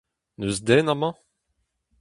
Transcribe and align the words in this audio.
N'eus 0.37 0.59
den 0.67 0.91
amañ? 0.93 1.15